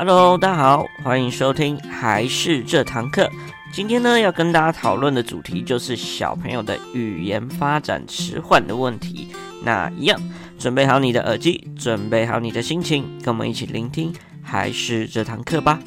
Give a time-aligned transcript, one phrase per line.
[0.00, 3.28] Hello，大家好，欢迎收听还是这堂课。
[3.72, 9.34] 今天呢，要跟大家讨论的主题就是小朋友的语言发展迟缓的问题。
[9.64, 10.16] 那一样，
[10.56, 15.80] 准备好你的耳机，准备好你的心情，跟我们一起聆听还是这堂课吧。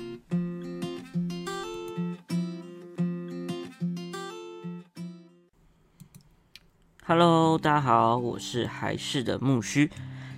[7.05, 9.89] Hello，大家好，我是还是的木须。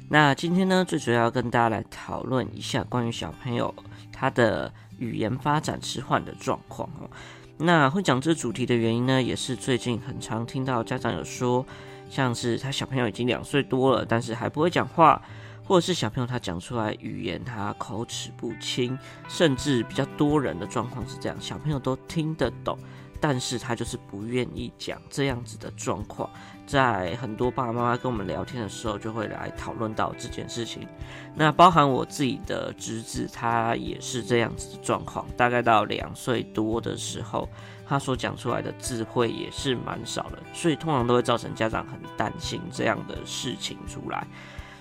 [0.09, 3.73] 那今天呢，最主要跟大家来讨论一下关于小朋友
[4.11, 7.09] 他的语言发展迟缓的状况哦。
[7.57, 11.65] 那会讲这主题的原因呢，也是最近很常听到家长有说，
[12.09, 15.21] 像是他小朋友已经两岁多了，但是还不会讲话，
[15.63, 22.77] 或者是小朋友他讲出来语言他口齿不清，甚至比较多人的状况是这样，小朋友都听得懂。
[23.25, 26.29] 但是他就是不愿意讲这样子的状况，
[26.67, 30.85] 在很多爸爸妈妈跟我们聊天的时候，就会来讨论到这件事情。
[31.33, 35.25] 那包含我自己的侄子，他也是这样子的状况。
[35.37, 37.47] 大概到两岁多的时候，
[37.87, 44.27] 他所讲出来的智慧也是蛮少的，所以通常都会造成家长很担心这样的事情出来。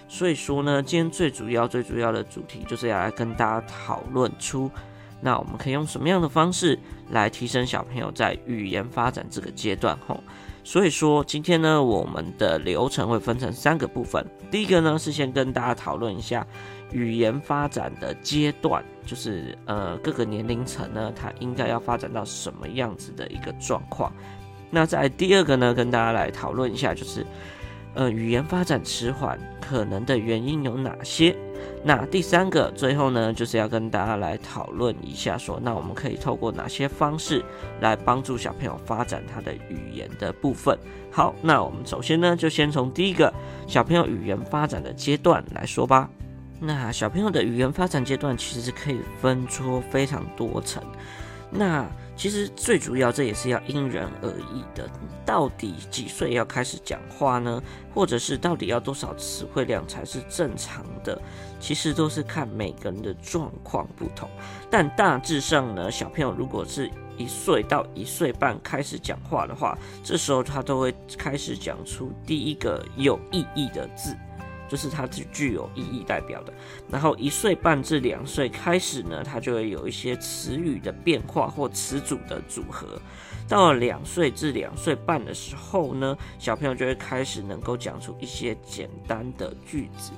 [0.08, 4.68] 所以说呢，今天最主要、最主要的主题就是要来跟大家讨论出。
[5.24, 6.76] 那我们可以用什么样的方式
[7.10, 9.96] 来提升小朋友在语言发展这个阶段？
[10.06, 10.20] 吼，
[10.64, 14.26] 所以说今天呢，我们的流程会分成三个部分。
[14.50, 16.44] 第一个呢，是先跟大家讨论一下
[16.90, 24.12] 语言发展的阶段，就是呃各个年龄层呢，它应该要发展到什么样子的一个状况。
[24.70, 27.24] 那在第二个呢，跟大家来讨论一下，就是
[27.94, 31.36] 呃语言发展迟缓可能的原因有哪些？
[31.84, 37.44] 那第三个，最后呢，就是要跟大家来讨论一下说，那我们可以透过哪些方式
[37.80, 40.78] 来帮助小朋友发展他的语言的部分。
[41.10, 43.32] 好，那我们首先呢，就先从第一个
[43.66, 46.08] 小朋友语言发展的阶段来说吧。
[46.60, 50.80] 那小朋友的语言发展阶段其实是可以分出非常多层。
[51.50, 51.84] 那
[52.22, 54.88] 其实最主要，这也是要因人而异的。
[55.26, 57.60] 到底几岁要开始讲话呢？
[57.92, 61.20] 或者是到底要多少词汇量才是正常的？
[61.58, 64.30] 其实都是看每个人的状况不同。
[64.70, 66.88] 但大致上呢，小朋友如果是
[67.18, 74.16] 一岁到一岁半开始讲话的话，这时候他都会开始讲出第一个有意义的字。
[74.72, 76.54] 就是它具具有意义代表的，
[76.90, 82.98] 然后一岁半至两岁开始呢，它就会有一些词语的变化或词组的组合。
[83.46, 90.12] 到了两岁至两岁半的时候呢，小朋友就会开始能够讲出一些简单的句子。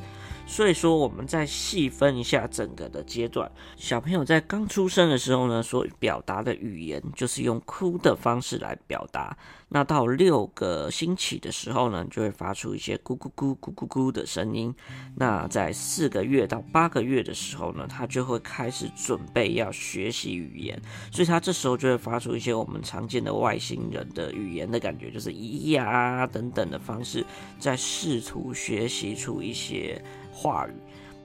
[0.47, 3.51] 所以说，我们再细分一下整个的阶段。
[3.77, 9.37] 小朋友在刚出生的时候呢，所表达的语言就是用哭的方式来表达。
[9.71, 14.73] 那到六个星期的时候呢，就会发出一些咕咕咕咕咕咕的声音。
[15.17, 20.81] 那在四个月到八个月的时候呢，他就会开始准备要学习语言。
[21.11, 27.27] 所以他这时候就会发出一些我们常见的外星人的语言的感觉，就是咿呀等等的方式，
[27.59, 30.01] 在试图学习出一些。
[30.35, 30.73] 话语，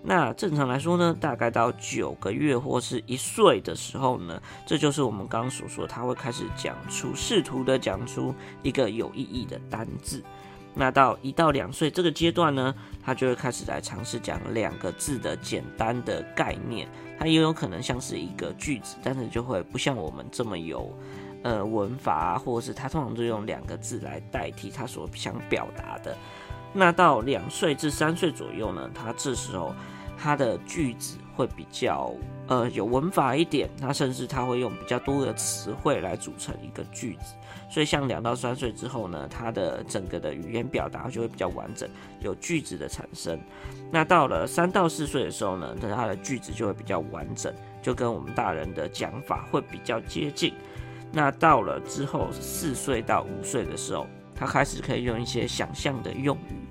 [0.04, 10.24] 那正常来说呢，大概到九个月或是一岁的时候呢，这就是我们刚刚所说，他会开始讲出，试图的讲出一个有意义的单字。
[10.76, 16.88] 那到一到两岁这个阶段呢，他就会开始来尝试讲两个字的简单的概念，
[17.18, 20.96] 它也有可能像是一个句子，但是就会不像我们这么有
[21.44, 26.16] 呃文法，或者是他通常就用两个字来代替他所想表达的。
[26.74, 29.74] 那到两岁至三岁左右呢，他这时候
[30.18, 32.14] 他的句子会比较
[32.48, 37.34] 呃有文法一点，他甚至他会用比较多的词汇来组成一个句子。
[37.72, 41.88] 所以像两到三岁之后呢，他的整个的语言表达就会比较完整，
[42.20, 43.40] 有句子的产生。
[43.92, 50.54] 那到了三到四岁的时候呢，他的句子就会比较完整，就跟我们大人的讲法会比较接近。
[51.12, 54.08] 那到了之后四岁到五岁的时候，
[54.40, 56.69] 他开始可以用一些想象的用语。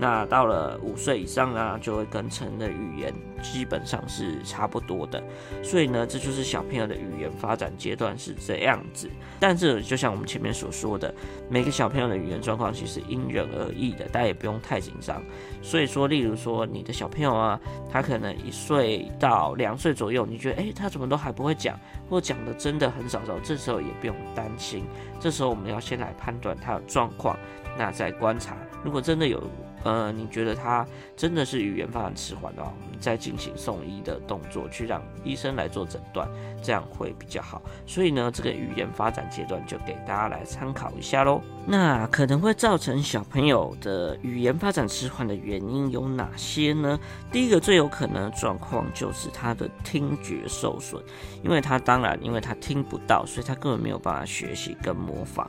[0.00, 3.12] 那到了五岁以上呢，就会跟成人的语言
[3.42, 5.20] 基本上是差不多的，
[5.62, 9.10] 所以呢，这就是小朋友的语言发展阶段是这样子。
[9.40, 11.12] 但是就像我们前面所说的，
[11.50, 15.20] 每个小朋友的语言状况其实因人而异的，大家也不用太紧张。
[15.62, 17.60] 所以说，例如说你的小朋友啊，
[17.90, 21.76] 他可能一岁到两岁左右，你觉得诶，他怎么都还不会讲，
[22.08, 24.84] 或讲的真的很少时候，这时候也不用担心。
[25.18, 27.36] 这时候我们要先来判断他的状况，
[27.76, 29.42] 那再观察，如果真的有。
[29.84, 30.86] 呃，你觉得他
[31.16, 36.28] 真的是语言发展迟缓的话，我们再进行送医的动作，去让医生来做诊断，
[36.62, 37.62] 这样会比较好。
[37.86, 41.40] 所以呢，这个语言发展阶段就给大家来参考一下喽。
[41.66, 46.98] 那可能会造成小朋友的语言发展迟缓的原因有哪些呢？
[47.30, 51.02] 第一个最有可能的状况就是他的听觉受损，
[51.42, 55.48] 因为他当然因为他听不到，所以他根本没有办法学习跟模仿。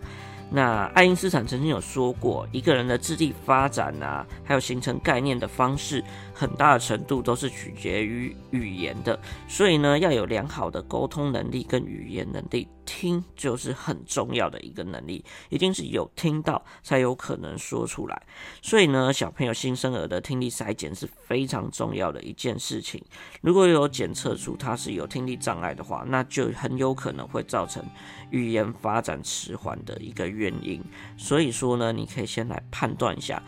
[0.52, 6.04] 那爱因斯坦曾经有说过，一个人的智力发展啊，还有形成概念的方式，
[6.40, 9.20] 很大程度都是取决于语言的。
[9.50, 18.22] 所以呢，要有良好的沟通能力跟语言能力，听就是很重要的一个能力，一定是有听到才有可能说出来。
[18.62, 23.04] 所以呢，小朋友新生儿的听力筛检是非常重要的一件事情。
[23.42, 27.84] 如果有检测出他是有听力障碍的话，那就很有可能会造成
[28.32, 30.82] 语言发展迟缓的一个原因，
[31.18, 33.44] 所以说呢，你可以先来判断一下，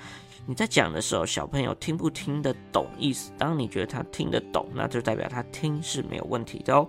[0.45, 3.31] 你在讲的时候，小朋友听不听得懂意思。
[3.38, 6.88] 当你觉得他听得懂，那就代表他听是没有问题的哦。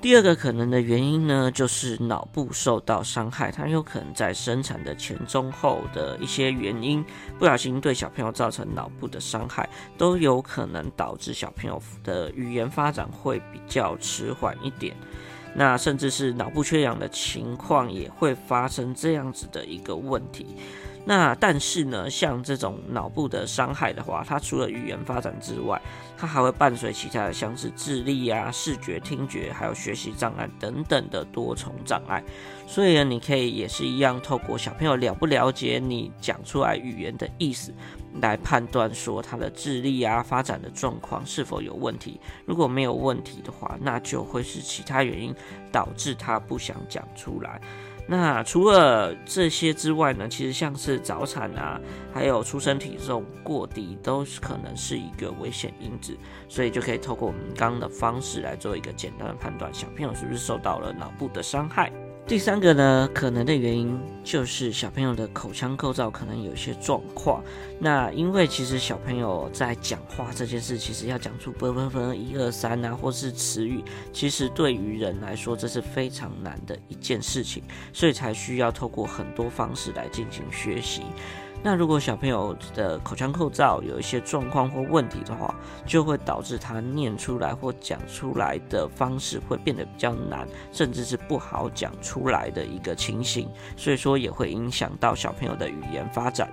[0.00, 7.04] 第二个可能的原因呢，就是脑部受到伤害，它有可能在生产的前、中、后的一些原因，
[7.36, 14.94] 不小心对小朋友造成脑部的伤害，都有可能导致小朋友的语言发展会比较迟缓一点。
[15.52, 20.46] 那甚至是脑部缺氧的情况也会发生这样子的一个问题。
[21.08, 25.80] 那但是呢，像这种脑部的伤害的话，它除了语言发展之外，
[26.18, 32.22] 它还会伴随其他的，像是智力啊、视觉、听觉，还有学习障碍等等的多重障碍。
[32.66, 37.72] 所以呢，你可以也是一样，透过小朋友了不了解你讲出来语言的意思，
[38.20, 42.20] 来判断说他的智力啊发展的状况是否有问题。
[42.44, 45.34] 如果没有问题的话，那就会是其他原因
[45.72, 47.58] 导致他不想讲出来。
[48.10, 51.78] 那除了这些之外呢，其实像是早产啊，
[52.10, 56.16] 还有出生体重过低，都是可能是一个危险因子，
[56.48, 61.92] 所以就可以透过我们刚刚的方式来做一个简单的判断，小朋友是不是受到了脑部的伤害。
[62.28, 67.42] 第三个呢，可能的原因就是小朋友的口腔构造可能有些状况。
[67.80, 73.82] 那因为其实小朋友在讲话这件事，其实要讲出啵啵啵一二三啊，或是词语，
[74.12, 77.62] 其实对于人来说这是非常难的一件事情，
[77.94, 81.04] 所以才需要透过很多方式来进行学习。
[81.60, 93.48] 那如果小朋友的口腔构造有一些状况或问题的话，就会导致他念出来或讲出来的方式会变得比较难，甚至是不好讲出来的一个情形。
[93.76, 96.48] 所以说也会影响到小朋友的语言发展。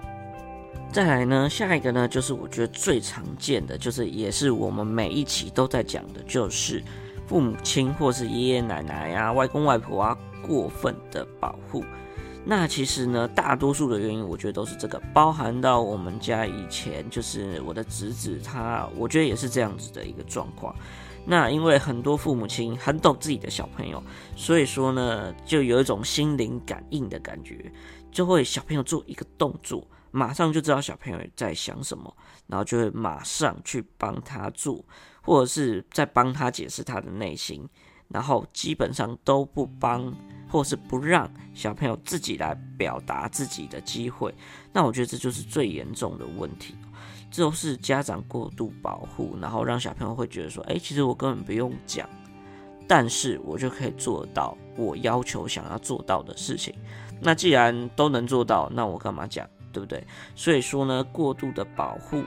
[0.91, 6.83] 再来呢，下一个呢，就是我觉得最常见的，就是也是我们每一期都在讲的，就是
[7.27, 11.83] 父母亲或是爷爷奶奶啊、外公外婆啊过分的保护。
[12.47, 20.75] 那其实呢，大多数的原因，我觉得都是这个，包含到我们家以前，就是我的侄子，他我觉得也是这样子的一个状况。
[21.25, 24.01] 那因为很多父母亲很懂自己的小朋友，
[24.35, 27.71] 所以说呢，就有一种心灵感应的感觉，
[28.11, 32.15] 就会小朋友做一个动作，马上就知道小朋友在想什么，
[32.45, 34.85] 然后就会马上去帮他做，
[35.23, 37.67] 或者是在帮他解释他的内心。
[38.07, 40.13] 然后基本上都不帮，
[40.55, 44.33] 或是不让小朋友自己来表达自己的机会，
[44.71, 46.73] 那我觉得这就是最严重的问题，
[47.29, 52.09] 这都是家长过度保护，然后让小朋友会觉得说，哎，其实我根本不用讲，
[52.87, 56.73] 但是我就可以做到我要求想要做到的事情。
[57.19, 60.01] 那既然都能做到，那我干嘛讲，对不对？
[60.35, 62.23] 所以说呢，过度的保护。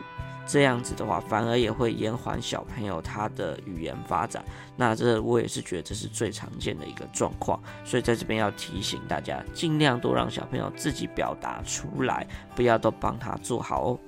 [0.49, 4.43] 这样子的话，反而也会延缓小朋友他的语言发展。
[4.76, 12.26] 那这我也是觉得这是最常见的一个状况，所以在这边要提醒大家，尽量多让小朋友自己表达出来，
[12.57, 13.99] 不要都帮他做好哦。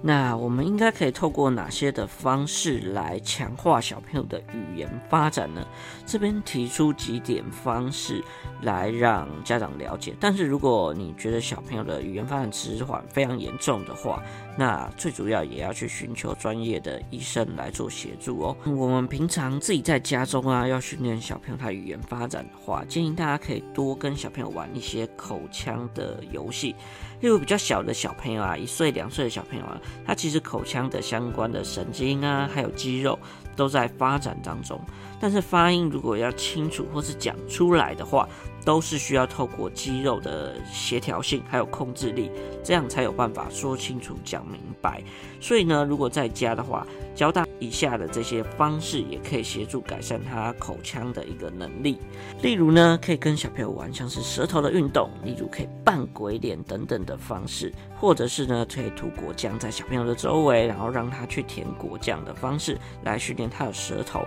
[0.00, 5.66] 那我们应该可以透过哪些的方式来强化小朋友的语言发展呢？
[6.06, 8.22] 这边提出几点方式
[8.62, 10.14] 来让家长了解。
[10.20, 14.22] 但是如果你觉得小朋友的语言发展迟缓非常严重的话，
[14.56, 18.56] 那最主要也要去寻求专业的医生来做协助哦。
[18.64, 26.76] 我们平常自己在家中啊，要训练小朋友他语言发展的话，建议大家可以多跟小朋友玩一些口腔的游戏。
[27.20, 33.18] 例如比较小的小朋友啊，一岁两岁的小朋友啊，他其实口腔的相关的神经啊，还有肌肉，
[33.58, 34.80] 都在发展当中。
[35.20, 38.26] 但是发音如果要清楚或是讲出来的话，
[38.64, 42.30] 都是需要透过肌肉的协调性还有控制力，
[42.62, 45.02] 这样才有办法说清楚、讲明白。
[45.40, 51.98] 所以呢，如果在家的话，教大以下的这些方式，也可以协助改善他口腔的一个能力。
[52.42, 64.24] 例如呢，可以跟小朋友玩像是舌头的运动，例如可以扮鬼脸等等的方式，或者是呢，可以涂果酱在小朋友的周围，然后让他去舔果酱的方式来训练他的舌头。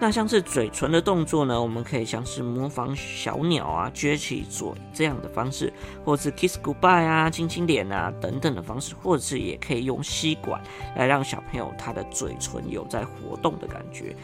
[0.00, 5.72] 那像是嘴唇的动作呢，我们可以像是模仿小鸟啊撅起嘴这样的方式，
[6.04, 10.60] 或是 kiss goodbye 啊亲亲脸啊等等的方式，或者是也可以用吸管
[10.96, 14.16] 来让小朋友他的嘴唇有在活动的感觉。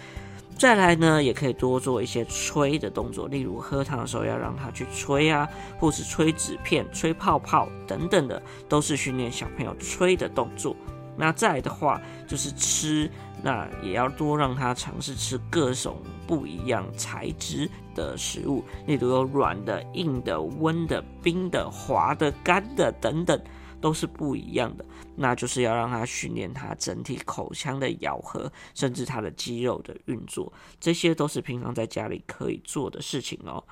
[0.59, 10.75] 再来呢，也可以多做一些吹的动作，例如喝汤的时候要让他去吹啊，或是吹纸片、吹泡泡等等的，都是训练小朋友吹的动作。
[11.19, 13.11] 那再来的话就是吃，
[13.43, 15.97] 那也要多让他尝试吃各种
[16.27, 23.41] 不一样材质的食物，例如有软的、硬的、温的、冰的、滑的、干的等等，
[23.81, 24.85] 都是不一样的。
[25.17, 33.63] 那就是要让他训练他整体口腔的咬合，甚至他的肌肉的运作，这些都是平常在家里可以做的事情哦。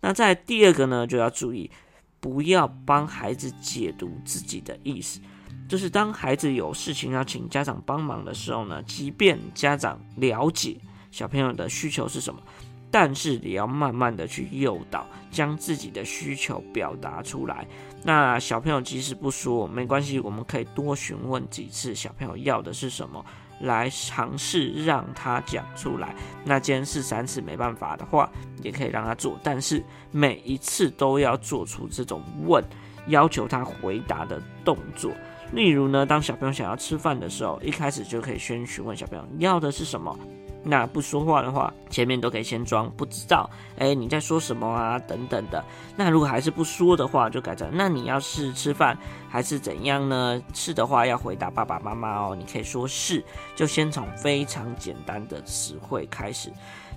[0.00, 1.70] 那在第二个呢，就要注意，
[2.20, 5.18] 不要帮孩子解读自己的意思。
[5.68, 10.76] 就是当孩子有事情要请家长帮忙的时候呢，即便家长了解
[11.10, 12.40] 小朋友的需求是什么，
[12.90, 17.66] 但是也要慢慢的去诱导，将自己的需求表达出来。
[18.04, 23.24] 那小朋友即使不说没关系，我们可以多询问几次，小朋友要的是什么，
[23.60, 26.14] 来尝试让他讲出来。
[26.44, 28.30] 那既然是三次没办法的话，
[28.62, 32.62] 也可以让他做，但是每一次都要做出这种问，
[33.06, 35.10] 要求他回答的动作。
[35.52, 40.18] 例如呢，当小朋友想要吃饭的时候，一开始就可以先询问小朋友要的是什么。
[40.64, 44.96] 那不说话的话，前面都可以先装不知道，哎，你在说什么啊？
[44.96, 45.62] 等等的。
[45.96, 48.96] 那如果还是不说的话，就改成那你要是吃饭
[49.28, 50.40] 还是怎样呢？
[50.54, 52.36] 是的话要回答爸爸妈妈哦。
[52.38, 53.24] 你可以说是，
[53.56, 56.52] 就先从非常简单的词汇开始。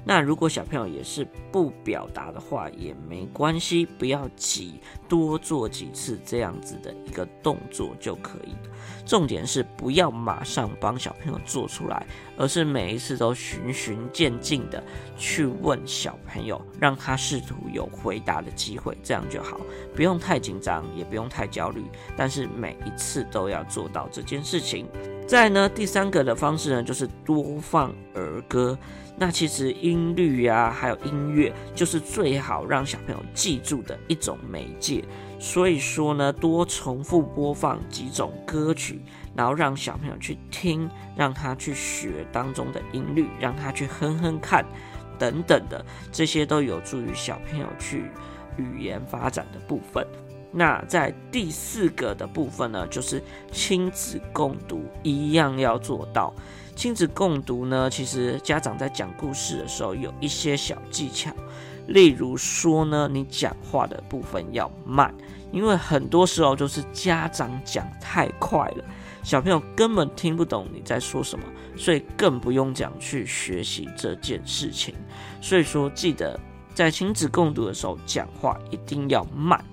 [0.08, 8.56] 那如果小朋友也是不表达的话，也没关系，不要急，多做几次这样子的一个动作就可以。
[9.04, 12.06] 重点是不要马上帮小朋友做出来，
[12.38, 14.84] 而是每一次都循序渐进的
[15.18, 19.60] 去问小朋友，让他试图有回答的机会，这样就好，
[19.96, 21.84] 不用太紧张，也不用太焦虑，
[22.16, 24.88] 但是每一次都要做到这件事情。
[25.28, 28.78] 再呢，第三个的方式呢，就是多放儿歌。
[29.18, 35.04] 那其实音律呀，还有音乐，就是最好让小朋友记住的一种媒介。
[35.40, 39.02] 所以说呢，多重复播放几种歌曲，
[39.36, 44.66] 然后让小朋友去听，让他去学当中的音律，让他去哼哼看，
[45.18, 48.12] 等等的，这些都有助于小朋友去
[48.58, 50.06] 语言发展的部分。
[50.52, 56.34] 那在第四个的部分呢，就是亲子共读，一样要做到。
[56.76, 61.32] 亲子共读呢，其实家长在讲故事的时候有一些小技巧，
[61.88, 65.16] 例如说呢，你讲话的部分要慢，
[65.54, 68.84] 因为很多时候就是家长讲太快了，
[69.24, 71.46] 小朋友根本听不懂你在说什么，
[71.78, 74.94] 所以更不用讲去学习这件事情。
[75.42, 76.38] 所以说，记得
[76.74, 79.64] 在亲子共读的时候讲话一定要慢。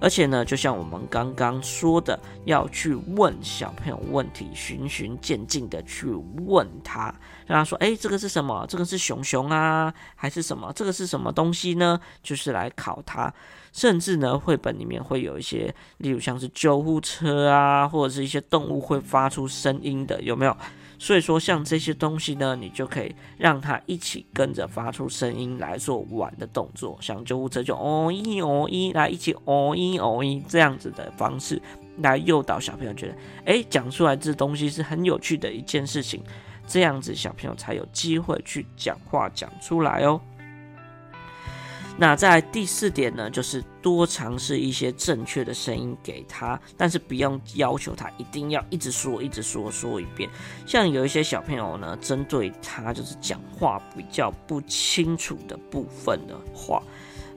[0.00, 6.06] 而且呢，就像我们刚刚说的，要去问小朋友问题，循序渐进的去
[6.46, 7.14] 问他，
[7.46, 8.66] 让他说：“诶，这个是什么？
[8.68, 10.72] 这个是熊熊啊，还是什么？
[10.74, 13.32] 这个是什么东西呢？”就是来考他。
[13.72, 20.56] 甚至呢，绘本里面会有一些，例如像是救护车啊，或者是一些动物会发出声音的，有没有？
[20.98, 31.60] 所以说，像这些东西呢，你就可以让他一起跟着发出声音来做玩的动作，像救护车就哦一哦一，来一起哦一哦一这样子的方式
[31.98, 36.22] 来诱导小朋友觉得，诶，讲出来这东西是很有趣的一件事情，
[36.66, 40.20] 这样子小朋友才有机会去讲话讲出来哦。
[41.96, 50.28] 那在第四点呢，就是多尝试一些正确的声音给他，但是不用要求他一定要一直说、一直说、说一遍。
[50.66, 56.82] 像有一些小朋友呢，针对他就是讲话比较不清楚的部分的话，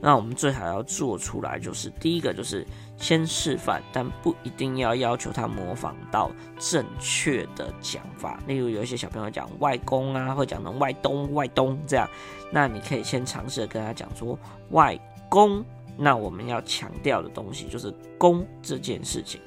[0.00, 2.66] 那我们最好要做出来，就是第一个就是。
[3.00, 8.42] 先示范，但不一定要要求他模仿到正确的讲法。
[8.48, 12.10] 例如，有一些小朋友讲外公啊，会讲成外东、外东这样，
[12.50, 14.36] 那你可以先尝试跟他讲说
[14.70, 15.64] 外公。
[15.96, 19.40] 那我们要强调的东西就是“公”这件事情。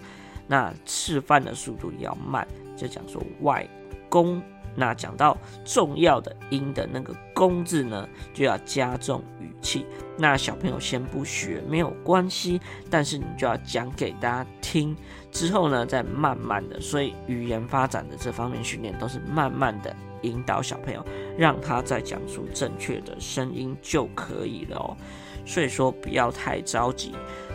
[0.47, 3.67] 那示范的速度要慢，就讲说外
[4.07, 4.41] 公
[4.75, 9.85] 那讲到重要的音的那个“公”字呢，就要加重语气。
[10.17, 12.59] 那小朋友先不学没有关系，
[12.89, 14.95] 但是你就要讲给大家听，
[15.31, 16.79] 之后呢再慢慢的。
[16.79, 21.03] 所以语言发展的这方面训练都是慢慢的引导小朋友，
[21.37, 24.95] 让他再讲出正确的声音就可以了哦。
[25.45, 27.13] 所以说不要太着急。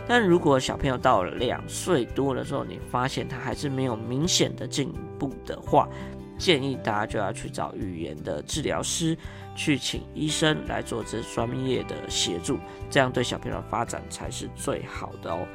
[0.09, 5.87] 但如果小朋友到了两岁多的时候，你发现他还是没有明显的进步的话，
[6.37, 9.17] 建议大家就要去找语言的治疗师，
[9.55, 12.57] 去请医生来做这专业的协助，
[12.89, 15.45] 这样对小朋友的发展才是最好的哦。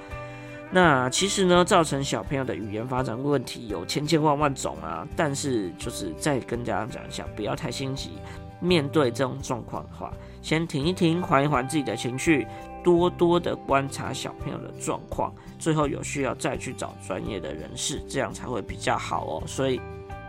[0.75, 8.13] 那其实呢，造成小朋友的语言发展问题有千千万万种啊，但是就是再跟家长讲一下，不要太心急。
[8.59, 12.47] 面对这种状况的话，先停一停，缓一缓自己的情绪，
[12.83, 19.43] 多多的观察小朋友的状况，最后有需要再去找专业的人士，这样才会比较好哦。
[19.47, 19.81] 所以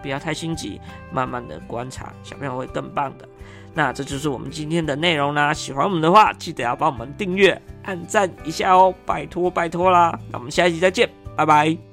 [0.04, 0.80] 不要太心急，
[1.12, 3.28] 慢慢的观察，小朋友会更棒的。
[3.74, 5.52] 那这就是我们今天的内容啦。
[5.52, 10.20] 喜欢我们的话，记得要帮我们订阅、按赞一下哦，拜托拜托啦。
[10.30, 11.93] 那我们下一集再见，拜拜。